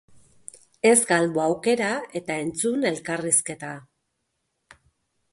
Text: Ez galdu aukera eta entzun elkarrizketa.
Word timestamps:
Ez 0.91 1.01
galdu 1.09 1.41
aukera 1.43 1.89
eta 2.19 2.37
entzun 2.45 2.87
elkarrizketa. 2.91 3.75